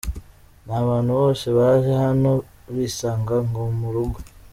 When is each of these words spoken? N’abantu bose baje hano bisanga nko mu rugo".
N’abantu 0.65 1.11
bose 1.19 1.45
baje 1.57 1.91
hano 2.03 2.31
bisanga 2.75 3.35
nko 3.47 3.63
mu 3.79 3.89
rugo". 3.95 4.17